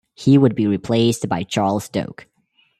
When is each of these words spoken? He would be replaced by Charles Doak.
He 0.15 0.35
would 0.39 0.55
be 0.55 0.65
replaced 0.65 1.29
by 1.29 1.43
Charles 1.43 1.87
Doak. 1.87 2.25